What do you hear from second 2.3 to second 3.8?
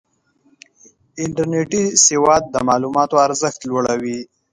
د معلوماتو ارزښت